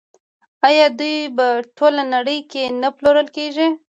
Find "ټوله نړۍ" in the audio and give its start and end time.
1.77-2.39